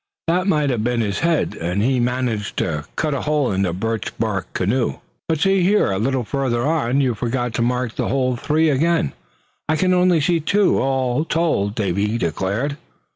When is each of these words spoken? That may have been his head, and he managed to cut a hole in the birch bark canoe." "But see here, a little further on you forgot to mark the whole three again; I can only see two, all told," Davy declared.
That 0.27 0.47
may 0.47 0.67
have 0.67 0.83
been 0.83 1.01
his 1.01 1.19
head, 1.19 1.53
and 1.53 1.83
he 1.83 1.99
managed 1.99 2.57
to 2.57 2.85
cut 2.95 3.13
a 3.13 3.21
hole 3.21 3.51
in 3.51 3.61
the 3.61 3.71
birch 3.71 4.17
bark 4.17 4.51
canoe." 4.55 4.95
"But 5.29 5.41
see 5.41 5.61
here, 5.61 5.91
a 5.91 5.99
little 5.99 6.23
further 6.23 6.63
on 6.65 7.01
you 7.01 7.13
forgot 7.13 7.53
to 7.53 7.61
mark 7.61 7.93
the 7.93 8.07
whole 8.07 8.35
three 8.35 8.69
again; 8.71 9.13
I 9.69 9.75
can 9.75 9.93
only 9.93 10.19
see 10.19 10.39
two, 10.39 10.79
all 10.79 11.23
told," 11.23 11.75
Davy 11.75 12.17
declared. 12.17 12.77